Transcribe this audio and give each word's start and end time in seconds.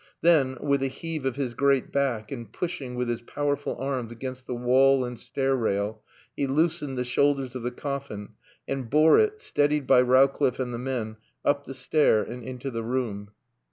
Then, 0.21 0.57
with 0.59 0.81
a 0.81 0.87
heave 0.87 1.25
of 1.27 1.35
his 1.35 1.53
great 1.53 1.91
back 1.91 2.31
and 2.31 2.51
pushing 2.51 2.95
with 2.95 3.07
his 3.07 3.21
powerful 3.21 3.77
arms 3.77 4.11
against 4.11 4.47
the 4.47 4.55
wall 4.55 5.05
and 5.05 5.19
stair 5.19 5.55
rail, 5.55 6.01
he 6.35 6.47
loosened 6.47 6.97
the 6.97 7.03
shoulders 7.03 7.55
of 7.55 7.61
the 7.61 7.69
coffin 7.69 8.29
and 8.67 8.89
bore 8.89 9.19
it, 9.19 9.39
steadied 9.39 9.85
by 9.85 10.01
Rowcliffe 10.01 10.59
and 10.59 10.73
the 10.73 10.79
men, 10.79 11.17
up 11.45 11.65
the 11.65 11.75
stair 11.75 12.23
and 12.23 12.41
into 12.43 12.71
the 12.71 12.81
room. 12.81 13.29